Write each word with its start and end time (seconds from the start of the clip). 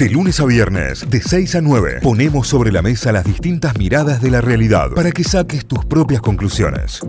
De 0.00 0.08
lunes 0.08 0.40
a 0.40 0.46
viernes, 0.46 1.10
de 1.10 1.20
6 1.20 1.56
a 1.56 1.60
9, 1.60 1.98
ponemos 2.02 2.48
sobre 2.48 2.72
la 2.72 2.80
mesa 2.80 3.12
las 3.12 3.22
distintas 3.22 3.76
miradas 3.76 4.22
de 4.22 4.30
la 4.30 4.40
realidad 4.40 4.92
para 4.96 5.12
que 5.12 5.22
saques 5.22 5.66
tus 5.66 5.84
propias 5.84 6.22
conclusiones. 6.22 7.02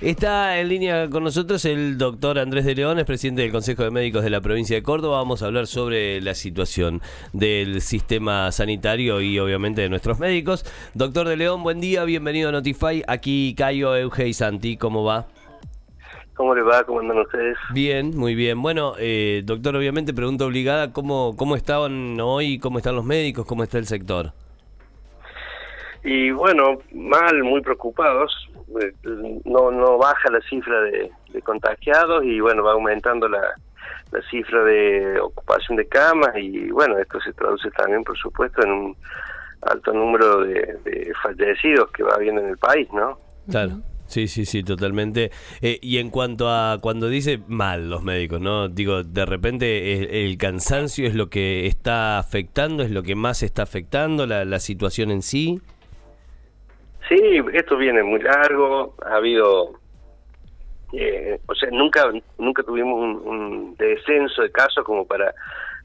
Está 0.00 0.58
en 0.58 0.70
línea 0.70 1.10
con 1.10 1.22
nosotros 1.22 1.62
el 1.66 1.98
doctor 1.98 2.38
Andrés 2.38 2.64
de 2.64 2.76
León, 2.76 2.98
es 2.98 3.04
presidente 3.04 3.42
del 3.42 3.52
Consejo 3.52 3.82
de 3.82 3.90
Médicos 3.90 4.24
de 4.24 4.30
la 4.30 4.40
provincia 4.40 4.74
de 4.74 4.82
Córdoba. 4.82 5.18
Vamos 5.18 5.42
a 5.42 5.46
hablar 5.48 5.66
sobre 5.66 6.22
la 6.22 6.34
situación 6.34 7.02
del 7.34 7.82
sistema 7.82 8.50
sanitario 8.52 9.20
y 9.20 9.38
obviamente 9.38 9.82
de 9.82 9.90
nuestros 9.90 10.18
médicos. 10.18 10.64
Doctor 10.94 11.28
de 11.28 11.36
León, 11.36 11.62
buen 11.62 11.82
día, 11.82 12.04
bienvenido 12.04 12.48
a 12.48 12.52
Notify. 12.52 13.02
Aquí 13.06 13.54
Cayo, 13.54 13.94
Euge 13.94 14.28
y 14.28 14.32
Santi, 14.32 14.78
¿cómo 14.78 15.04
va? 15.04 15.26
¿Cómo 16.34 16.54
le 16.54 16.62
va? 16.62 16.84
¿Cómo 16.84 17.00
andan 17.00 17.18
ustedes? 17.18 17.56
Bien, 17.72 18.16
muy 18.16 18.34
bien. 18.34 18.60
Bueno, 18.62 18.94
eh, 18.98 19.42
doctor, 19.44 19.76
obviamente 19.76 20.14
pregunta 20.14 20.46
obligada, 20.46 20.92
¿cómo, 20.92 21.36
¿cómo 21.36 21.56
estaban 21.56 22.18
hoy? 22.20 22.58
¿Cómo 22.58 22.78
están 22.78 22.96
los 22.96 23.04
médicos? 23.04 23.46
¿Cómo 23.46 23.62
está 23.62 23.78
el 23.78 23.86
sector? 23.86 24.32
Y 26.04 26.30
bueno, 26.30 26.78
mal, 26.92 27.42
muy 27.44 27.60
preocupados. 27.60 28.48
Eh, 28.80 28.92
no 29.44 29.70
no 29.70 29.98
baja 29.98 30.30
la 30.30 30.40
cifra 30.48 30.80
de, 30.82 31.10
contagiados 31.42 32.24
y 32.24 32.40
bueno, 32.40 32.62
va 32.62 32.72
aumentando 32.72 33.28
la, 33.28 33.42
la 34.10 34.22
cifra 34.30 34.64
de 34.64 35.20
ocupación 35.20 35.76
de 35.76 35.86
camas 35.86 36.34
y 36.36 36.70
bueno, 36.70 36.98
esto 36.98 37.20
se 37.20 37.32
traduce 37.34 37.70
también, 37.72 38.02
por 38.04 38.16
supuesto, 38.16 38.62
en 38.62 38.70
un 38.70 38.96
alto 39.62 39.92
número 39.92 40.40
de, 40.40 41.12
fallecidos 41.22 41.90
que 41.92 42.02
va 42.02 42.14
habiendo 42.14 42.40
en 42.40 42.48
el 42.48 42.58
país, 42.58 42.88
¿no? 42.92 43.18
Claro. 43.50 43.80
Sí, 44.12 44.28
sí, 44.28 44.44
sí, 44.44 44.62
totalmente. 44.62 45.30
Eh, 45.62 45.78
y 45.80 45.96
en 45.96 46.10
cuanto 46.10 46.50
a 46.50 46.80
cuando 46.82 47.08
dice 47.08 47.40
mal 47.48 47.88
los 47.88 48.02
médicos, 48.02 48.42
¿no? 48.42 48.68
Digo, 48.68 49.02
de 49.04 49.24
repente 49.24 50.26
el, 50.26 50.36
cansancio 50.36 51.06
es 51.06 51.14
lo 51.14 51.30
que 51.30 51.66
está 51.66 52.18
afectando, 52.18 52.82
es 52.82 52.90
lo 52.90 53.02
que 53.02 53.14
más 53.14 53.42
está 53.42 53.62
afectando 53.62 54.26
la, 54.26 54.58
situación 54.58 55.10
en 55.12 55.22
sí. 55.22 55.62
Sí, 57.08 57.40
esto 57.54 57.78
viene 57.78 58.02
muy 58.02 58.20
largo, 58.20 58.96
ha 59.02 59.16
habido, 59.16 59.78
eh, 60.92 61.40
o 61.46 61.54
sea, 61.54 61.70
nunca 61.70 62.12
nunca 62.36 62.62
tuvimos 62.64 63.24
un, 63.24 63.74
descenso 63.76 64.42
de 64.42 64.52
casos 64.52 64.84
como 64.84 65.06
para 65.06 65.34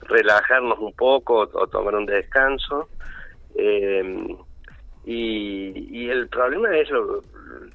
relajarnos 0.01 0.79
un 0.79 0.91
poco 0.91 1.49
o, 1.53 1.67
tomar 1.67 1.95
un 1.95 2.05
descanso. 2.05 2.89
Eh, 3.55 4.35
y, 5.09 6.09
el 6.09 6.27
problema 6.27 6.75
es 6.75 6.89
lo, 6.89 7.21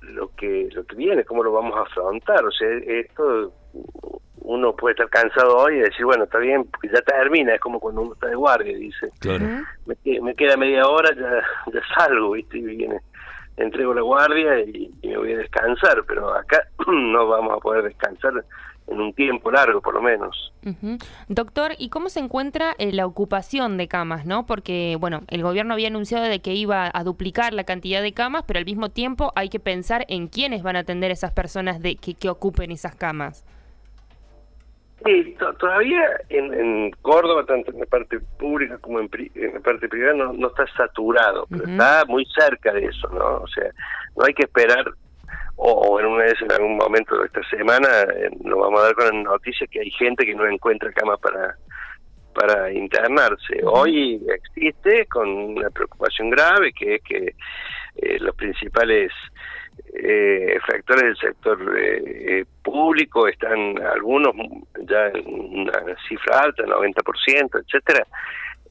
lo 0.03 0.29
que 0.37 0.69
lo 0.73 0.85
que 0.85 0.97
viene, 0.97 1.25
cómo 1.25 1.43
lo 1.43 1.53
vamos 1.53 1.77
a 1.77 1.83
afrontar. 1.83 2.45
O 2.45 2.51
sea, 2.51 2.69
esto 2.87 3.53
uno 4.43 4.75
puede 4.75 4.93
estar 4.93 5.09
cansado 5.09 5.57
hoy 5.57 5.77
y 5.77 5.81
decir, 5.81 6.05
bueno, 6.05 6.25
está 6.25 6.39
bien, 6.39 6.65
porque 6.65 6.89
ya 6.89 7.01
termina, 7.03 7.55
es 7.55 7.61
como 7.61 7.81
cuando 7.81 8.03
uno 8.03 8.15
está 8.15 8.27
de 8.27 8.35
guardia, 8.35 8.77
dice, 8.77 9.11
me, 9.87 10.21
me, 10.21 10.35
queda 10.35 10.57
media 10.57 10.87
hora, 10.87 11.15
ya, 11.15 11.43
ya 11.73 11.81
salgo, 11.95 12.33
¿viste? 12.33 12.59
Y 12.59 12.63
viene 12.63 13.01
entrego 13.57 13.95
la 13.95 14.03
guardia 14.03 14.61
y, 14.61 14.91
me 15.03 15.17
voy 15.17 15.33
a 15.33 15.39
descansar, 15.39 16.05
pero 16.07 16.35
acá 16.35 16.67
no 16.87 17.29
vamos 17.29 17.55
a 17.57 17.61
poder 17.61 17.85
descansar 17.85 18.45
en 18.87 19.01
un 19.01 19.13
tiempo 19.13 19.51
largo, 19.51 19.81
por 19.81 19.95
lo 19.95 20.03
menos. 20.03 20.53
Doctor, 21.29 21.73
¿y 21.79 21.89
cómo 21.89 22.09
se 22.09 22.21
encuentra 22.21 22.75
eh, 22.79 22.93
la 22.93 23.07
ocupación 23.07 23.77
de 23.77 23.89
camas, 23.89 24.27
no? 24.27 24.47
Porque, 24.47 24.97
bueno, 24.99 25.23
el 25.29 25.43
gobierno 25.43 25.75
había 25.75 25.89
anunciado 25.89 26.25
de 26.25 26.41
que 26.41 26.55
iba 26.55 26.91
a 26.93 27.05
duplicar 27.05 27.53
la 27.53 27.65
cantidad 27.65 28.03
de 28.03 28.13
camas, 28.13 28.45
pero 28.47 28.59
al 28.59 28.65
mismo 28.65 28.91
tiempo 28.91 29.33
hay 29.37 29.49
que 29.49 29.61
pensar 29.61 30.05
en 30.09 30.29
quiénes 30.29 30.63
van 30.63 30.77
a 30.77 30.81
atender 30.81 31.11
esas 31.11 31.33
personas 31.33 31.81
de 31.81 31.97
que, 31.97 32.15
que 32.15 32.29
ocupen 32.29 32.71
esas 32.71 32.95
camas. 32.95 33.45
Sí, 35.05 35.37
todavía 35.59 36.01
en, 36.29 36.91
Córdoba, 37.03 37.45
tanto 37.45 37.73
en 37.73 37.81
la 37.81 37.87
parte 37.87 38.21
pública 38.39 38.79
como 38.79 39.01
en, 39.01 39.11
la 39.35 39.61
parte 39.61 39.89
privada, 39.89 40.15
no, 40.15 40.47
está 40.47 40.65
saturado, 40.77 41.47
pero 41.51 41.65
está 41.65 42.05
muy 42.07 42.25
cerca 42.27 42.73
de 42.73 42.85
eso, 42.85 43.09
¿no? 43.09 43.39
O 43.39 43.49
sea, 43.49 43.71
no 44.17 44.25
hay 44.25 44.35
que 44.35 44.45
esperar, 44.45 44.85
o, 45.57 46.01
en 46.01 46.07
una 46.07 46.25
vez 46.25 46.41
en 46.41 46.53
algún 46.53 46.77
momento 46.77 47.19
de 47.19 47.27
esta 47.27 47.43
semana, 47.49 47.89
eh, 48.03 48.31
nos 48.43 48.59
vamos 48.59 48.81
a 48.81 48.85
dar 48.85 48.95
con 48.95 49.07
la 49.07 49.23
noticia 49.23 49.67
que 49.67 49.81
hay 49.81 49.91
gente 49.93 50.25
que 50.25 50.35
no 50.35 50.47
encuentra 50.47 50.93
cama 50.93 51.17
para 51.17 51.57
para 52.35 52.73
internarse. 52.73 53.61
Hoy 53.63 54.25
existe 54.27 55.07
con 55.07 55.29
una 55.29 55.69
preocupación 55.69 56.31
grave, 56.31 56.73
que 56.73 56.95
es 56.95 57.03
que 57.03 57.35
eh, 57.97 58.19
los 58.21 58.35
principales 58.37 59.13
eh, 59.95 60.59
factores 60.67 61.03
del 61.03 61.17
sector 61.17 61.79
eh, 61.79 62.03
eh, 62.41 62.45
público 62.63 63.29
están 63.29 63.81
algunos 63.83 64.33
ya 64.89 65.09
en 65.09 65.61
una 65.61 65.73
cifra 66.09 66.41
alta, 66.41 66.65
90%, 66.65 67.61
etcétera. 67.61 68.07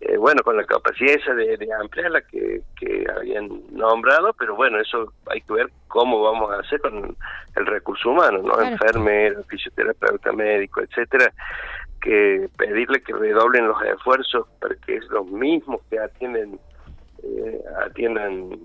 Eh, 0.03 0.17
bueno, 0.17 0.41
con 0.43 0.57
la 0.57 0.63
capacidad 0.63 1.13
esa 1.13 1.35
de, 1.35 1.57
de 1.57 1.73
ampliar 1.73 2.09
la 2.09 2.21
que, 2.21 2.61
que 2.75 3.05
habían 3.15 3.49
nombrado, 3.71 4.33
pero 4.33 4.55
bueno, 4.55 4.79
eso 4.79 5.13
hay 5.27 5.41
que 5.41 5.53
ver 5.53 5.67
cómo 5.87 6.23
vamos 6.23 6.51
a 6.51 6.59
hacer 6.59 6.81
con 6.81 7.15
el 7.55 7.65
recurso 7.67 8.09
humano, 8.09 8.39
¿no? 8.41 8.59
Enfermero, 8.61 9.43
fisioterapeuta, 9.43 10.31
médico, 10.31 10.81
etcétera, 10.81 11.31
que 12.01 12.49
pedirle 12.57 13.03
que 13.03 13.13
redoblen 13.13 13.67
los 13.67 13.79
esfuerzos 13.83 14.47
para 14.59 14.73
que 14.75 14.99
los 15.11 15.27
mismos 15.27 15.81
que 15.89 15.99
atienden 15.99 16.59
atiendan 17.85 18.57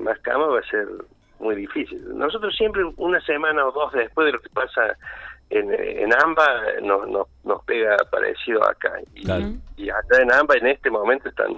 más 0.00 0.18
camas 0.20 0.48
va 0.48 0.58
a 0.58 0.70
ser 0.70 0.88
muy 1.38 1.54
difícil. 1.54 2.02
Nosotros 2.18 2.56
siempre 2.56 2.82
una 2.96 3.20
semana 3.20 3.64
o 3.64 3.70
dos 3.70 3.92
después 3.92 4.26
de 4.26 4.32
lo 4.32 4.40
que 4.40 4.48
pasa 4.48 4.96
en, 5.50 5.72
en 5.72 6.14
AMBA 6.14 6.80
nos, 6.82 7.08
nos, 7.08 7.26
nos 7.44 7.64
pega 7.64 7.96
parecido 8.10 8.66
acá. 8.68 8.92
Y, 9.14 9.22
y 9.82 9.90
acá 9.90 10.20
en 10.20 10.32
AMBA 10.32 10.54
en 10.56 10.66
este 10.68 10.90
momento 10.90 11.28
están 11.28 11.54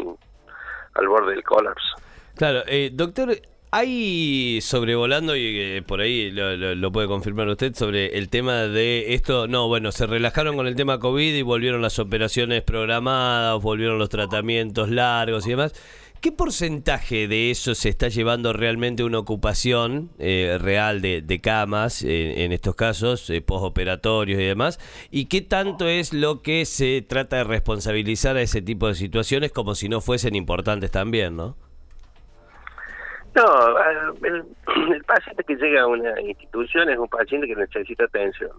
al 0.94 1.08
borde 1.08 1.32
del 1.32 1.44
colapso. 1.44 1.96
Claro, 2.36 2.62
eh, 2.66 2.90
doctor, 2.92 3.36
hay 3.70 4.60
sobrevolando, 4.60 5.36
y 5.36 5.58
eh, 5.58 5.82
por 5.86 6.00
ahí 6.00 6.30
lo, 6.30 6.56
lo, 6.56 6.92
puede 6.92 7.06
confirmar 7.06 7.48
usted, 7.48 7.74
sobre 7.74 8.18
el 8.18 8.28
tema 8.28 8.62
de 8.62 9.14
esto. 9.14 9.46
No, 9.46 9.68
bueno, 9.68 9.92
se 9.92 10.06
relajaron 10.06 10.56
con 10.56 10.66
el 10.66 10.74
tema 10.74 10.98
COVID 10.98 11.34
y 11.34 11.42
volvieron 11.42 11.82
las 11.82 11.98
operaciones 11.98 12.62
programadas, 12.62 13.60
volvieron 13.62 13.98
los 13.98 14.08
tratamientos 14.08 14.90
largos 14.90 15.46
y 15.46 15.50
demás. 15.50 15.74
¿Qué 16.20 16.32
porcentaje 16.32 17.28
de 17.28 17.50
eso 17.50 17.74
se 17.74 17.88
está 17.88 18.08
llevando 18.08 18.52
realmente 18.52 19.02
una 19.04 19.18
ocupación 19.18 20.10
eh, 20.18 20.58
real 20.60 21.00
de, 21.00 21.40
camas, 21.42 22.02
eh, 22.02 22.44
en 22.44 22.52
estos 22.52 22.74
casos, 22.74 23.30
eh, 23.30 23.40
posoperatorios 23.40 24.38
y 24.38 24.44
demás? 24.44 24.78
¿Y 25.10 25.28
qué 25.28 25.40
tanto 25.40 25.88
es 25.88 26.12
lo 26.12 26.42
que 26.42 26.66
se 26.66 27.00
trata 27.00 27.36
de 27.36 27.44
responsabilizar 27.44 28.36
a 28.36 28.42
ese 28.42 28.60
tipo 28.60 28.86
de 28.86 28.96
situaciones 28.96 29.50
como 29.50 29.74
si 29.74 29.88
no 29.88 30.02
fuesen 30.02 30.34
importantes 30.34 30.90
también, 30.90 31.36
no? 31.36 31.56
No, 33.34 33.78
el, 34.22 34.44
el 34.94 35.04
paciente 35.04 35.42
que 35.44 35.56
llega 35.56 35.82
a 35.82 35.86
una 35.86 36.20
institución 36.20 36.90
es 36.90 36.98
un 36.98 37.08
paciente 37.08 37.46
que 37.46 37.56
necesita 37.56 38.04
atención 38.04 38.50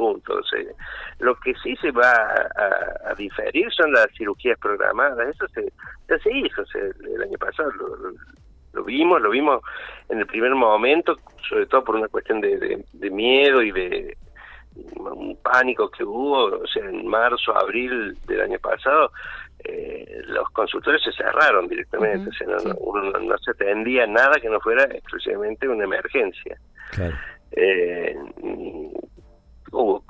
punto. 0.00 0.40
lo 1.18 1.34
que 1.36 1.52
sí 1.62 1.76
se 1.76 1.90
va 1.90 2.10
a, 3.06 3.14
diferir 3.14 3.70
son 3.70 3.92
las 3.92 4.06
cirugías 4.16 4.58
programadas. 4.58 5.28
Eso 5.28 5.46
se, 5.48 5.70
ya 6.08 6.18
se 6.18 6.32
hizo 6.32 6.62
el 6.74 7.22
año 7.22 7.38
pasado. 7.38 7.70
Lo, 8.72 8.84
vimos, 8.84 9.20
lo 9.20 9.28
vimos 9.30 9.62
en 10.08 10.20
el 10.20 10.26
primer 10.26 10.54
momento, 10.54 11.16
sobre 11.46 11.66
todo 11.66 11.84
por 11.84 11.96
una 11.96 12.08
cuestión 12.08 12.40
de, 12.40 12.82
de, 12.92 13.10
miedo 13.10 13.60
y 13.60 13.72
de 13.72 14.16
un 14.96 15.36
pánico 15.42 15.90
que 15.90 16.04
hubo, 16.04 16.44
o 16.44 16.66
sea, 16.66 16.84
en 16.84 17.06
marzo, 17.06 17.54
abril 17.54 18.16
del 18.26 18.40
año 18.40 18.58
pasado, 18.58 19.12
eh, 19.64 20.22
los 20.28 20.48
consultores 20.50 21.02
se 21.02 21.12
cerraron 21.12 21.68
directamente, 21.68 22.30
o 22.30 22.32
sea, 22.32 22.46
no, 22.46 23.20
no, 23.20 23.38
se 23.38 23.50
atendía 23.50 24.06
nada 24.06 24.40
que 24.40 24.48
no 24.48 24.60
fuera 24.60 24.84
exclusivamente 24.84 25.68
una 25.68 25.84
emergencia. 25.84 26.56
Eh, 27.52 28.16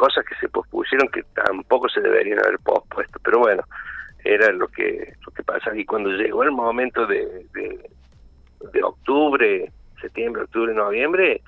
cosas 0.00 0.25
que 0.25 0.34
se 0.37 0.49
pospusieron 0.49 1.09
que 1.09 1.22
tampoco 1.34 1.87
se 1.91 2.00
deberían 2.00 2.38
haber 2.38 2.59
pospuesto, 2.61 3.21
pero 3.22 3.41
bueno, 3.41 3.62
era 4.25 4.50
lo 4.50 4.67
que 4.69 5.12
lo 5.26 5.32
que 5.32 5.43
pasa. 5.43 5.76
Y 5.76 5.85
cuando 5.85 6.08
llegó 6.08 6.43
el 6.43 6.52
momento 6.52 7.06
de, 7.06 7.44
de, 7.52 8.82
octubre, 8.82 9.70
septiembre, 10.00 10.44
octubre, 10.44 10.73
noviembre, 10.73 11.43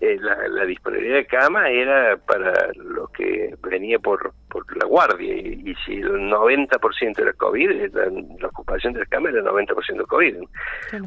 eh, 0.00 0.16
la, 0.20 0.64
disponibilidad 0.64 1.16
de 1.16 1.26
cama 1.26 1.70
era 1.70 2.16
para 2.18 2.52
lo 2.74 3.08
que 3.08 3.56
venía 3.64 3.98
por, 3.98 4.32
por 4.48 4.64
la 4.76 4.86
guardia. 4.86 5.34
Y, 5.34 5.74
si 5.84 5.94
el 5.94 6.30
90% 6.30 7.18
era 7.18 7.32
COVID, 7.32 7.94
la, 7.94 8.46
ocupación 8.46 8.92
de 8.92 9.00
la 9.00 9.06
cama 9.06 9.30
era 9.30 9.40
el 9.40 9.46
90% 9.46 10.06
COVID. 10.06 10.36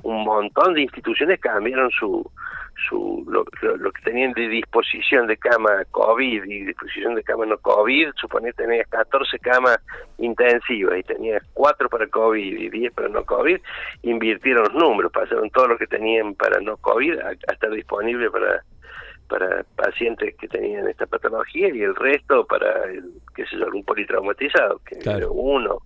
Un 0.03 0.23
montón 0.25 0.73
de 0.73 0.81
instituciones 0.81 1.39
cambiaron 1.39 1.89
su, 1.91 2.29
su 2.89 3.23
lo, 3.27 3.43
que 3.45 4.01
tenían 4.03 4.33
de 4.33 4.47
disposición 4.47 5.27
de 5.27 5.37
cama 5.37 5.83
COVID 5.91 6.43
y 6.43 6.65
disposición 6.65 7.15
de 7.15 7.23
cama 7.23 7.45
no 7.45 7.57
COVID, 7.57 8.09
suponía 8.15 8.51
tenías 8.53 8.87
14 8.89 9.39
camas 9.39 9.79
intensivas 10.17 10.99
y 10.99 11.03
tenías 11.03 11.43
4 11.53 11.89
para 11.89 12.07
COVID 12.07 12.57
y 12.57 12.69
10 12.69 12.93
para 12.93 13.09
no 13.09 13.23
COVID, 13.23 13.59
invirtieron 14.03 14.63
los 14.63 14.73
números, 14.73 15.11
pasaron 15.11 15.49
todo 15.49 15.67
lo 15.67 15.77
que 15.77 15.87
tenían 15.87 16.35
para 16.35 16.59
no 16.59 16.77
COVID 16.77 17.19
a, 17.19 17.31
estar 17.31 17.71
disponible 17.71 18.29
para 18.29 18.63
para 19.27 19.63
pacientes 19.77 20.35
que 20.35 20.47
tenían 20.49 20.89
esta 20.89 21.05
patología 21.05 21.69
y 21.73 21.81
el 21.83 21.95
resto 21.95 22.45
para, 22.45 22.83
el, 22.91 23.13
qué 23.33 23.45
sé 23.45 23.57
yo, 23.57 23.67
un 23.73 23.85
politraumatizado, 23.85 24.81
que 24.83 24.97
era 25.09 25.25
uno. 25.29 25.77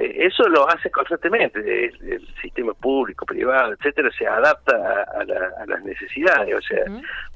Eh, 0.00 0.26
eso 0.26 0.48
lo 0.48 0.68
hace 0.68 0.90
constantemente, 0.90 1.60
el, 1.86 2.26
sistema 2.40 2.74
público, 2.74 3.24
privado, 3.24 3.72
etcétera, 3.72 4.10
se 4.16 4.26
adapta 4.26 5.04
a, 5.04 5.24
las 5.66 5.82
necesidades, 5.84 6.54
o 6.54 6.60
sea, 6.60 6.84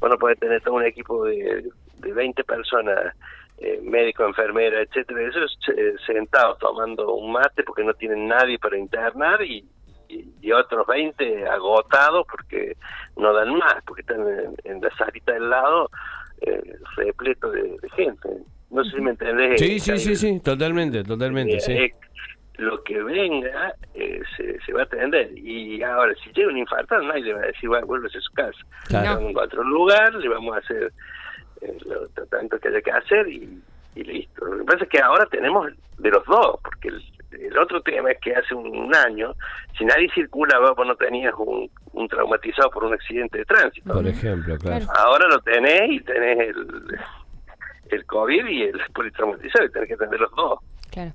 bueno 0.00 0.18
puede 0.18 0.36
tener 0.36 0.60
todo 0.62 0.74
un 0.74 0.84
equipo 0.84 1.24
de, 1.24 1.64
de 1.98 2.12
20 2.12 2.44
personas 2.44 3.14
eh, 3.60 3.80
médico, 3.82 4.24
enfermera, 4.24 4.80
etcétera, 4.82 5.28
esos 5.28 5.58
eh, 5.76 5.94
sentados 6.06 6.58
tomando 6.58 7.12
un 7.12 7.32
mate 7.32 7.64
porque 7.64 7.82
no 7.82 7.92
tienen 7.94 8.28
nadie 8.28 8.56
para 8.56 8.78
internar 8.78 9.42
y, 9.42 9.64
y, 10.08 10.52
otros 10.52 10.86
20 10.86 11.44
agotados 11.48 12.24
porque 12.30 12.76
no 13.16 13.32
dan 13.32 13.52
más, 13.56 13.82
porque 13.84 14.02
están 14.02 14.20
en, 14.62 14.80
la 14.80 14.90
salita 14.96 15.32
del 15.32 15.50
lado 15.50 15.90
eh, 16.40 16.76
repleto 16.96 17.50
de, 17.50 17.76
gente. 17.96 18.28
No 18.70 18.84
sé 18.84 18.90
si 18.92 19.00
me 19.00 19.10
entendés. 19.10 19.60
Sí, 19.60 19.80
sí, 19.80 19.98
sí, 19.98 20.14
sí, 20.14 20.40
totalmente, 20.40 21.02
totalmente, 21.02 21.58
sí. 21.58 21.90
Lo 22.58 22.82
que 22.82 23.02
venga 23.02 23.74
se, 23.94 24.58
se, 24.60 24.72
va 24.72 24.80
a 24.80 24.84
atender. 24.84 25.30
Y 25.36 25.82
ahora, 25.82 26.12
si 26.22 26.30
llega 26.32 26.50
un 26.50 26.58
infarto, 26.58 27.00
nadie 27.00 27.22
le 27.22 27.34
va 27.34 27.40
a 27.40 27.46
decir, 27.46 27.68
bueno, 27.68 27.86
vuelve 27.86 28.08
a 28.08 28.20
su 28.20 28.32
casa. 28.32 28.58
Claro. 28.88 29.20
Vamos 29.20 29.36
a 29.36 29.44
otro 29.44 29.62
lugar, 29.62 30.14
le 30.14 30.28
vamos 30.28 30.56
a 30.56 30.58
hacer 30.58 30.92
lo 31.86 32.26
tanto 32.26 32.58
que 32.58 32.68
haya 32.68 32.80
que 32.80 32.90
hacer 32.90 33.28
y, 33.28 33.62
listo. 33.94 34.44
Lo 34.44 34.58
que 34.58 34.64
pasa 34.64 34.84
es 34.84 34.90
que 34.90 35.00
ahora 35.00 35.26
tenemos 35.26 35.72
de 35.98 36.10
los 36.10 36.24
dos, 36.26 36.60
porque 36.62 36.88
el, 36.88 37.58
otro 37.58 37.82
tema 37.82 38.12
es 38.12 38.20
que 38.20 38.34
hace 38.34 38.54
un, 38.54 38.94
año, 38.94 39.34
si 39.76 39.84
nadie 39.84 40.08
circula, 40.14 40.58
vos 40.58 40.86
no 40.86 40.94
tenías 40.94 41.34
un, 41.36 41.68
un, 41.92 42.08
traumatizado 42.08 42.70
por 42.70 42.84
un 42.84 42.94
accidente 42.94 43.38
de 43.38 43.44
tránsito. 43.44 43.92
Por 43.92 44.06
ejemplo, 44.06 44.56
claro. 44.58 44.86
Ahora 44.96 45.26
lo 45.28 45.40
tenés 45.40 45.90
y 45.90 46.00
tenés 46.00 46.38
el, 46.38 46.98
el 47.90 48.06
COVID 48.06 48.46
y 48.46 48.62
el 48.62 48.80
politraumatizado 48.94 49.64
y 49.66 49.70
tenés 49.70 49.88
que 49.88 49.96
tener 49.96 50.20
los 50.20 50.30
dos. 50.30 50.60
Claro. 50.92 51.12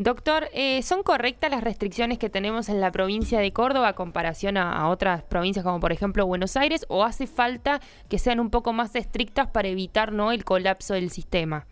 Doctor, 0.00 0.44
eh, 0.54 0.80
¿son 0.82 1.02
correctas 1.02 1.50
las 1.50 1.64
restricciones 1.64 2.20
que 2.20 2.30
tenemos 2.30 2.68
en 2.68 2.80
la 2.80 2.92
provincia 2.92 3.40
de 3.40 3.52
Córdoba 3.52 3.88
a 3.88 3.92
comparación 3.94 4.56
a, 4.56 4.88
otras 4.88 5.24
provincias 5.24 5.64
como 5.64 5.80
por 5.80 5.90
ejemplo 5.90 6.24
Buenos 6.24 6.56
Aires 6.56 6.86
o 6.88 7.02
hace 7.02 7.26
falta 7.26 7.80
que 8.08 8.18
sean 8.18 8.38
un 8.38 8.48
poco 8.48 8.72
más 8.72 8.94
estrictas 8.94 9.48
para 9.48 9.66
evitar 9.66 10.12
no 10.12 10.30
el 10.30 10.44
colapso 10.44 10.94
del 10.94 11.10
sistema? 11.10 11.66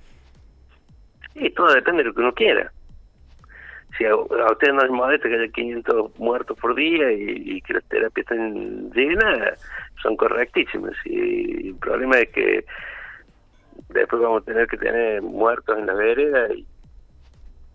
Sí, 1.34 1.50
todo 1.50 1.73
depende 1.73 2.02
de 2.02 2.08
lo 2.08 2.14
que 2.14 2.20
uno 2.20 2.34
quiera. 2.34 2.73
Si 3.96 4.05
a, 4.05 4.17
usted 4.17 4.72
no 4.72 4.82
es 4.82 4.90
modesto 4.90 5.29
que 5.29 5.37
haya 5.37 5.52
500 5.52 6.19
muertos 6.19 6.58
por 6.58 6.75
día 6.75 7.12
y, 7.12 7.62
que 7.62 7.75
las 7.75 7.84
terapias 7.84 8.26
estén 8.29 8.90
llenas, 8.90 9.64
son 10.02 10.17
correctísimas. 10.17 10.94
Y 11.05 11.69
el 11.69 11.76
problema 11.76 12.19
es 12.19 12.31
que 12.31 12.64
después 13.90 14.20
vamos 14.20 14.43
a 14.43 14.46
tener 14.46 14.67
que 14.67 14.79
tener 14.79 15.22
muertos 15.22 15.79
en 15.79 15.87
la 15.87 15.94
vereda 15.94 16.52
y 16.52 16.67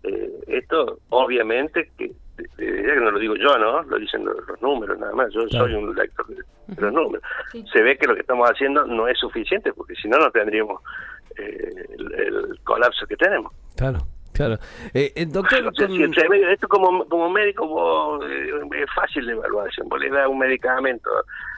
eh, 0.04 0.30
esto, 0.46 0.98
obviamente, 1.10 1.90
que 1.96 2.12
que 2.56 2.96
no 2.96 3.10
lo 3.10 3.18
digo 3.18 3.36
yo, 3.36 3.58
¿no? 3.58 3.82
Lo 3.82 3.98
dicen 3.98 4.24
los, 4.24 4.60
números 4.60 4.98
nada 4.98 5.12
más. 5.12 5.32
Yo 5.32 5.46
soy 5.48 5.74
un 5.74 5.94
lector 5.94 6.26
de, 6.28 6.42
los 6.76 6.92
números. 6.92 7.22
Se 7.72 7.82
ve 7.82 7.96
que 7.96 8.06
lo 8.06 8.14
que 8.14 8.20
estamos 8.20 8.48
haciendo 8.50 8.84
no 8.86 9.08
es 9.08 9.18
suficiente, 9.18 9.72
porque 9.72 9.94
si 9.94 10.08
no, 10.08 10.18
no 10.18 10.30
tendríamos 10.30 10.80
eh, 11.38 11.86
el, 11.98 12.58
colapso 12.64 13.06
que 13.06 13.16
tenemos. 13.16 13.52
Claro. 13.76 13.98
Claro. 14.32 14.54
Eh, 14.94 15.12
eh 15.14 15.26
doctor, 15.26 15.70
esto 16.50 16.68
como, 16.68 17.06
como 17.06 17.28
médico 17.28 18.18
es 18.24 18.86
fácil 18.94 19.26
de 19.26 19.32
evaluación. 19.32 19.90
Vos 19.90 20.00
le 20.00 20.08
das 20.08 20.26
un 20.26 20.38
medicamento 20.38 21.10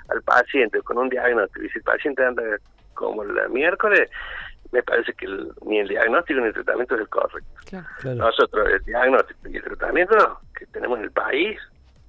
al 0.08 0.20
paciente 0.22 0.80
con 0.82 0.98
un 0.98 1.08
diagnóstico 1.08 1.64
y 1.64 1.68
si 1.68 1.78
el 1.78 1.84
paciente 1.84 2.24
anda 2.24 2.42
como 2.94 3.22
el 3.22 3.48
miércoles, 3.50 4.10
me 4.74 4.82
parece 4.82 5.12
que 5.12 5.26
ni 5.64 5.78
el 5.78 5.86
diagnóstico 5.86 6.40
ni 6.40 6.48
el 6.48 6.52
tratamiento 6.52 6.96
es 6.96 7.00
el 7.02 7.08
correcto. 7.08 7.84
Nosotros, 8.16 8.68
el 8.68 8.84
diagnóstico 8.84 9.48
y 9.48 9.56
el 9.56 9.62
tratamiento 9.62 10.40
que 10.58 10.66
tenemos 10.66 10.98
en 10.98 11.04
el 11.04 11.12
país 11.12 11.56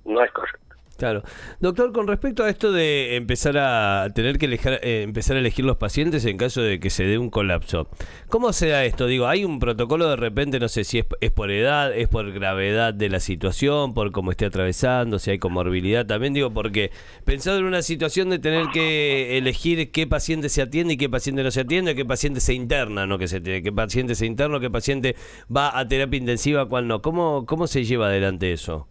no 0.03 0.23
es 0.23 0.31
correcto. 0.31 0.64
Claro. 0.97 1.23
Doctor, 1.59 1.91
con 1.91 2.07
respecto 2.07 2.43
a 2.43 2.49
esto 2.49 2.71
de 2.71 3.17
empezar 3.17 3.57
a 3.57 4.07
tener 4.15 4.37
que 4.37 4.45
eh, 4.47 5.01
empezar 5.03 5.35
a 5.35 5.39
elegir 5.39 5.65
los 5.65 5.75
pacientes 5.75 6.23
en 6.23 6.37
caso 6.37 6.61
de 6.61 6.79
que 6.79 6.89
se 6.89 7.03
dé 7.03 7.17
un 7.17 7.29
colapso, 7.29 7.89
¿cómo 8.29 8.53
se 8.53 8.69
da 8.69 8.85
esto? 8.85 9.05
Digo, 9.05 9.27
¿hay 9.27 9.43
un 9.43 9.59
protocolo 9.59 10.07
de 10.07 10.15
repente, 10.15 10.57
no 10.57 10.69
sé 10.69 10.85
si 10.85 10.99
es, 10.99 11.31
por 11.31 11.51
edad, 11.51 11.93
es 11.93 12.07
por 12.07 12.31
gravedad 12.31 12.93
de 12.93 13.09
la 13.09 13.19
situación, 13.19 13.93
por 13.93 14.13
cómo 14.13 14.31
esté 14.31 14.45
atravesando, 14.45 15.19
si 15.19 15.31
hay 15.31 15.37
comorbilidad 15.37 16.05
también? 16.05 16.33
Digo, 16.33 16.51
porque 16.53 16.91
pensado 17.25 17.57
en 17.57 17.65
una 17.65 17.81
situación 17.81 18.29
de 18.29 18.39
tener 18.39 18.67
que 18.69 19.37
elegir 19.37 19.91
qué 19.91 20.07
paciente 20.07 20.47
se 20.47 20.61
atiende 20.61 20.93
y 20.93 20.97
qué 20.97 21.09
paciente 21.09 21.43
no 21.43 21.51
se 21.51 21.59
atiende, 21.61 21.93
qué 21.95 22.05
paciente 22.05 22.39
se 22.39 22.53
interna, 22.53 23.05
no 23.05 23.17
que 23.17 23.27
se 23.27 23.41
qué 23.41 23.71
paciente 23.73 24.15
se 24.15 24.25
interna, 24.25 24.61
qué 24.61 24.69
paciente 24.69 25.15
va 25.53 25.77
a 25.77 25.85
terapia 25.89 26.17
intensiva, 26.17 26.69
cuál 26.69 26.87
no. 26.87 27.01
¿Cómo, 27.01 27.45
cómo 27.45 27.67
se 27.67 27.83
lleva 27.83 28.07
adelante 28.07 28.53
eso? 28.53 28.87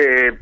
Eh, 0.00 0.32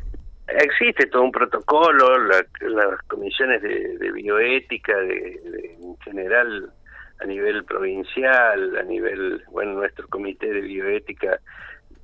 existe 0.47 1.07
todo 1.07 1.23
un 1.23 1.31
protocolo, 1.33 2.17
las 2.17 3.01
comisiones 3.07 3.61
de, 3.61 4.11
bioética 4.13 4.95
de, 4.95 5.75
en 5.81 5.97
general 5.97 6.71
a 7.19 7.25
nivel 7.25 7.65
provincial, 7.65 8.77
a 8.77 8.83
nivel, 8.83 9.43
bueno, 9.51 9.73
nuestro 9.73 10.07
comité 10.07 10.47
de 10.47 10.61
bioética 10.61 11.39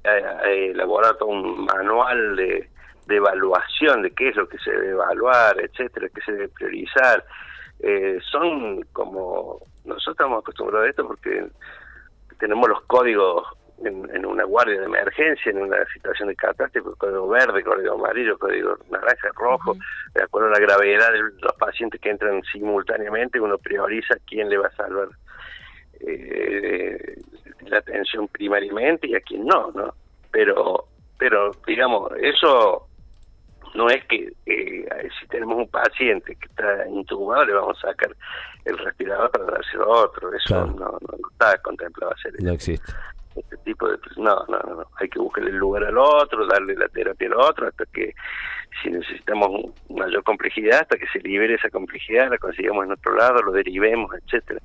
ha, 0.04 0.50
elaborado 0.50 1.16
todo 1.16 1.30
un 1.30 1.66
manual 1.66 2.36
de, 2.36 2.69
evaluación 3.07 4.02
de 4.02 4.12
qué 4.12 4.30
es 4.30 4.36
lo 4.36 4.50
que 4.50 4.57
se 4.57 4.72
debe 4.72 4.90
evaluar, 4.90 5.57
etcétera, 5.62 6.10
qué 6.13 6.22
se 6.22 6.34
debe 6.34 6.50
priorizar. 6.50 7.24
Eh, 7.80 8.19
son 8.31 8.81
como, 8.92 9.60
nosotros 9.86 10.13
estamos 10.16 10.40
acostumbrados 10.40 10.88
a 10.88 10.90
esto 10.90 11.07
porque 11.07 11.46
tenemos 12.38 12.68
los 12.68 12.81
códigos 12.81 13.48
en, 13.83 14.25
una 14.25 14.44
guardia 14.45 14.80
de 14.80 14.86
emergencia, 14.86 15.51
en 15.51 15.62
una 15.62 15.77
situación 15.94 16.30
de 16.30 16.36
catástrofe, 16.36 16.98
código 16.98 17.27
verde, 17.27 17.63
código 17.63 17.94
amarillo, 17.94 18.38
código 18.38 18.77
naranja, 18.89 19.30
rojo, 19.36 19.75
de 20.13 20.24
acuerdo 20.24 20.50
a 20.50 20.51
la 20.51 20.60
gravedad 20.60 21.12
de 21.12 21.19
los 21.19 21.54
pacientes 21.60 22.00
que 22.00 22.10
entran 22.10 22.42
simultáneamente, 22.51 23.39
uno 23.39 23.57
prioriza 23.57 24.16
quién 24.27 24.50
le 24.50 24.57
va 24.57 24.68
a 24.68 24.75
salvar 24.75 25.10
eh, 26.00 27.16
la 27.62 27.80
atención 27.80 28.27
primariamente 28.27 29.07
y 29.07 29.16
a 29.16 29.22
quién 29.22 29.45
no, 29.45 29.72
¿no? 29.72 29.94
Pero, 30.31 30.86
pero 31.18 31.51
digamos, 31.66 32.12
eso 32.21 32.88
no 33.74 33.89
es 33.89 34.06
que 34.06 34.31
si 34.45 35.28
tenemos 35.28 35.57
un 35.57 35.68
paciente 35.68 36.36
que 36.36 36.45
está 36.45 36.88
intubado 36.88 37.45
le 37.45 37.54
vamos 37.54 37.78
a 37.83 37.89
sacar 37.89 38.16
el 38.63 38.78
respirador 38.78 39.30
para 39.31 39.45
dárselo 39.45 39.83
a 39.83 40.04
otro, 40.06 40.33
eso 40.33 40.66
no, 40.68 40.98
no, 41.01 41.30
está 41.31 41.57
contemplado 41.60 42.13
hacer 42.13 42.33
No 42.42 42.54
existe 42.54 42.94
este 43.36 43.58
tipo 43.58 43.88
de 43.88 43.98
no, 44.18 44.46
no, 44.48 44.58
no, 44.60 44.86
hay 45.00 45.10
que 45.10 45.20
buscarle 45.20 45.50
el 45.50 45.57
lugar 45.57 45.83
al 45.83 45.98
otro, 45.98 46.48
darle 46.48 46.76
la 46.76 46.88
terapia 46.88 47.28
al 47.28 47.36
otro, 47.36 47.68
hasta 47.68 47.86
que 47.86 48.14
si 48.81 48.90
necesitamos 48.90 49.71
mayor 49.90 50.24
complejidad, 50.24 50.81
hasta 50.81 50.98
que 50.98 51.07
se 51.07 51.19
libere 51.19 51.56
esa 51.56 51.69
complejidad, 51.69 52.30
la 52.30 52.38
consigamos 52.38 52.86
en 52.86 52.92
otro 52.92 53.16
lado, 53.16 53.42
lo 53.42 53.52
derivemos, 53.52 54.14
etcétera. 54.16 54.59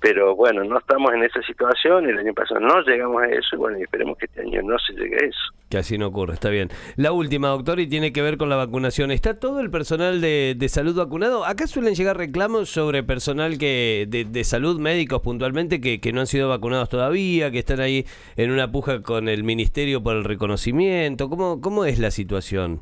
Pero 0.00 0.34
bueno, 0.34 0.64
no 0.64 0.78
estamos 0.78 1.12
en 1.14 1.24
esa 1.24 1.42
situación, 1.42 2.08
el 2.08 2.18
año 2.18 2.34
pasado 2.34 2.60
no 2.60 2.80
llegamos 2.82 3.22
a 3.22 3.26
eso, 3.26 3.56
y 3.56 3.58
bueno, 3.58 3.78
esperemos 3.78 4.16
que 4.18 4.26
este 4.26 4.42
año 4.42 4.62
no 4.62 4.78
se 4.78 4.92
llegue 4.94 5.16
a 5.16 5.26
eso. 5.26 5.52
Que 5.68 5.78
así 5.78 5.98
no 5.98 6.06
ocurra, 6.06 6.34
está 6.34 6.48
bien. 6.48 6.68
La 6.94 7.10
última, 7.10 7.48
doctor, 7.48 7.80
y 7.80 7.88
tiene 7.88 8.12
que 8.12 8.22
ver 8.22 8.36
con 8.36 8.48
la 8.48 8.56
vacunación. 8.56 9.10
¿Está 9.10 9.38
todo 9.40 9.58
el 9.58 9.70
personal 9.70 10.20
de, 10.20 10.54
de 10.56 10.68
salud 10.68 10.96
vacunado? 10.96 11.44
Acá 11.44 11.66
suelen 11.66 11.94
llegar 11.94 12.16
reclamos 12.16 12.68
sobre 12.68 13.02
personal 13.02 13.58
que 13.58 14.06
de, 14.08 14.24
de 14.24 14.44
salud, 14.44 14.78
médicos 14.78 15.22
puntualmente, 15.22 15.80
que, 15.80 16.00
que 16.00 16.12
no 16.12 16.20
han 16.20 16.28
sido 16.28 16.48
vacunados 16.48 16.88
todavía, 16.88 17.50
que 17.50 17.58
están 17.58 17.80
ahí 17.80 18.06
en 18.36 18.52
una 18.52 18.70
puja 18.70 19.02
con 19.02 19.28
el 19.28 19.42
ministerio 19.42 20.02
por 20.02 20.14
el 20.14 20.22
reconocimiento. 20.22 21.28
¿Cómo, 21.28 21.60
cómo 21.60 21.84
es 21.84 21.98
la 21.98 22.12
situación? 22.12 22.80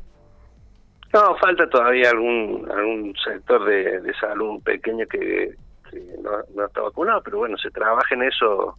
No, 1.11 1.35
falta 1.37 1.69
todavía 1.69 2.09
algún 2.09 2.67
algún 2.69 3.15
sector 3.23 3.63
de, 3.65 4.01
de 4.01 4.13
salud 4.15 4.61
pequeño 4.61 5.07
que, 5.07 5.55
no, 6.21 6.65
está 6.65 6.81
vacunado, 6.81 7.21
pero 7.23 7.37
bueno, 7.37 7.57
se 7.57 7.71
trabaja 7.71 8.15
en 8.15 8.23
eso 8.23 8.77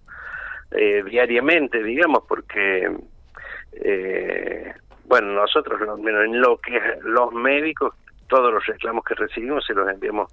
eh, 0.71 1.03
diariamente, 1.09 1.83
digamos, 1.83 2.25
porque, 2.29 2.91
eh, 3.83 4.73
bueno, 5.05 5.35
nosotros, 5.35 5.81
en 5.81 6.41
lo 6.41 6.59
que 6.59 6.81
los 7.03 7.33
médicos, 7.33 7.95
todos 8.29 8.53
los 8.53 8.67
reclamos 8.67 9.05
que 9.05 9.15
recibimos 9.15 9.65
se 9.65 9.75
los 9.75 9.89
enviamos 9.89 10.33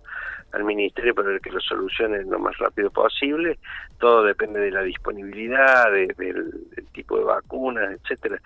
al 0.52 0.64
ministerio 0.64 1.14
para 1.14 1.38
que 1.40 1.52
lo 1.52 1.60
solucionen 1.60 2.30
lo 2.30 2.40
más 2.40 2.58
rápido 2.58 2.90
posible. 2.90 3.60
Todo 4.00 4.24
depende 4.24 4.60
de 4.60 4.72
la 4.72 4.82
disponibilidad, 4.82 5.92
del, 5.92 6.14
tipo 6.92 7.18
de 7.18 7.24
vacunas, 7.24 7.92
etcétera. 7.92 8.40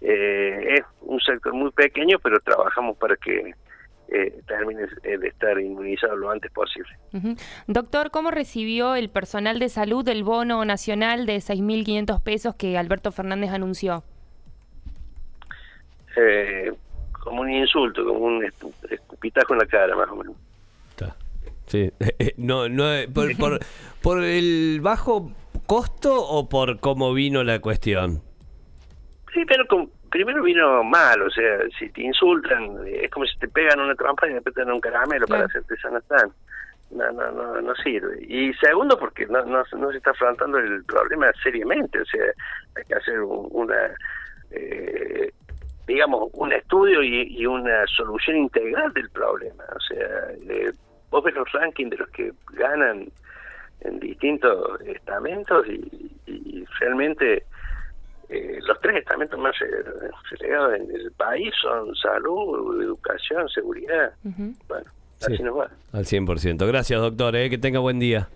Eh, 0.00 0.74
es 0.76 0.82
un 1.02 1.20
sector 1.20 1.52
muy 1.52 1.70
pequeño, 1.70 2.18
pero 2.18 2.40
trabajamos 2.40 2.96
para 2.96 3.16
que 3.16 3.54
eh, 4.08 4.42
termine 4.46 4.86
de 5.02 5.28
estar 5.28 5.58
inmunizado 5.60 6.16
lo 6.16 6.30
antes 6.30 6.50
posible. 6.50 6.90
Doctor, 7.66 8.10
¿cómo 8.10 8.30
recibió 8.30 8.96
el 8.96 9.08
personal 9.08 9.58
de 9.58 9.68
salud 9.68 10.06
el 10.08 10.24
bono 10.24 10.64
nacional 10.64 11.26
de 11.26 11.36
6.500 11.36 12.22
pesos 12.22 12.54
que 12.54 12.76
Alberto 12.76 13.12
Fernández 13.12 13.50
anunció? 13.50 14.02
Eh, 16.16 16.72
como 17.12 17.42
un 17.42 17.52
insulto, 17.52 18.04
como 18.04 18.20
un 18.20 18.44
escupitajo 18.90 19.52
en 19.52 19.58
la 19.58 19.66
cara, 19.66 19.96
más 19.96 20.08
o 20.08 20.16
menos. 20.16 20.36
Sí. 21.66 21.92
no, 22.36 22.68
no, 22.68 22.84
por, 23.14 23.36
por, 23.36 23.60
¿Por 24.02 24.24
el 24.24 24.80
bajo 24.80 25.30
costo 25.66 26.14
o 26.14 26.48
por 26.48 26.80
cómo 26.80 27.12
vino 27.12 27.44
la 27.44 27.60
cuestión? 27.60 28.22
Sí, 29.34 29.44
pero 29.46 29.64
primero 30.10 30.42
vino 30.42 30.82
mal, 30.82 31.20
o 31.20 31.30
sea, 31.30 31.58
si 31.78 31.90
te 31.90 32.02
insultan, 32.02 32.78
es 32.86 33.10
como 33.10 33.26
si 33.26 33.38
te 33.38 33.48
pegan 33.48 33.78
una 33.78 33.94
trampa 33.94 34.28
y 34.28 34.32
después 34.32 34.54
te 34.54 34.62
dan 34.62 34.72
un 34.72 34.80
caramelo 34.80 35.26
para 35.26 35.44
hacerte 35.44 35.76
sanatán. 35.76 36.32
No, 36.90 37.12
no, 37.12 37.30
no, 37.30 37.60
no 37.60 37.74
sirve. 37.76 38.24
Y 38.26 38.52
segundo, 38.54 38.98
porque 38.98 39.26
no, 39.26 39.44
no, 39.44 39.62
no 39.76 39.90
se 39.90 39.98
está 39.98 40.10
afrontando 40.10 40.58
el 40.58 40.82
problema 40.84 41.30
seriamente, 41.42 42.00
o 42.00 42.04
sea, 42.06 42.24
hay 42.74 42.84
que 42.84 42.94
hacer 42.94 43.20
una, 43.20 43.94
eh, 44.50 45.30
digamos, 45.92 46.30
un 46.32 46.52
estudio 46.52 47.02
y, 47.02 47.44
una 47.46 47.86
solución 47.86 48.36
integral 48.36 48.92
del 48.92 49.10
problema. 49.10 49.64
O 49.74 49.80
sea, 49.80 50.06
eh, 50.48 50.72
vos 51.10 51.24
ves 51.24 51.34
los 51.34 51.50
rankings 51.52 51.90
de 51.90 51.96
los 51.96 52.08
que 52.10 52.32
ganan 52.52 53.08
en 53.80 54.00
distintos 54.00 54.80
estamentos 54.82 55.66
y 55.66 56.64
realmente 56.78 57.44
eh, 58.30 58.60
los 58.62 58.80
tres 58.80 58.98
estamentos 58.98 59.38
más 59.40 59.56
relegados 60.30 60.74
en 60.74 60.90
el 60.94 61.10
país 61.12 61.52
son 61.60 61.92
salud, 61.96 62.80
educación, 62.80 63.48
seguridad. 63.48 64.12
Bueno, 64.68 64.84
así 65.20 65.42
nos 65.42 65.58
va. 65.58 65.70
Al 65.92 66.04
100%. 66.04 66.64
Gracias, 66.64 67.00
doctor. 67.00 67.34
Eh, 67.34 67.50
que 67.50 67.58
tenga 67.58 67.80
buen 67.80 67.98
día. 67.98 68.28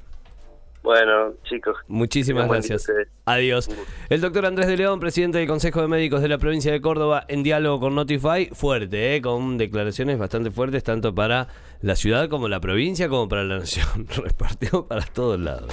Bueno, 0.84 1.32
chicos. 1.44 1.78
Muchísimas 1.88 2.46
gracias. 2.46 2.86
Adiós. 3.24 3.70
El 4.10 4.20
doctor 4.20 4.44
Andrés 4.44 4.66
de 4.66 4.76
León, 4.76 5.00
presidente 5.00 5.38
del 5.38 5.48
Consejo 5.48 5.80
de 5.80 5.88
Médicos 5.88 6.20
de 6.20 6.28
la 6.28 6.36
provincia 6.36 6.70
de 6.70 6.82
Córdoba, 6.82 7.24
en 7.26 7.42
diálogo 7.42 7.80
con 7.80 7.94
Notify, 7.94 8.50
fuerte, 8.52 9.16
¿eh? 9.16 9.22
con 9.22 9.56
declaraciones 9.56 10.18
bastante 10.18 10.50
fuertes, 10.50 10.84
tanto 10.84 11.14
para 11.14 11.48
la 11.80 11.96
ciudad 11.96 12.28
como 12.28 12.48
la 12.48 12.60
provincia, 12.60 13.08
como 13.08 13.26
para 13.30 13.44
la 13.44 13.60
nación. 13.60 14.06
Repartió 14.14 14.86
para 14.86 15.06
todos 15.06 15.40
lados. 15.40 15.72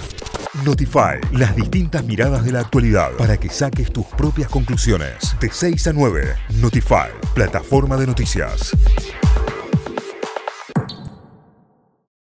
Notify, 0.64 1.20
las 1.34 1.58
distintas 1.58 2.06
miradas 2.06 2.46
de 2.46 2.54
la 2.54 2.62
actualidad 2.62 3.12
para 3.18 3.36
que 3.36 3.50
saques 3.50 3.92
tus 3.92 4.06
propias 4.06 4.50
conclusiones. 4.50 5.38
De 5.42 5.50
6 5.50 5.88
a 5.88 5.94
9, 5.94 6.36
Notify, 6.62 7.10
plataforma 7.36 7.98
de 7.98 8.08
noticias. 8.08 8.72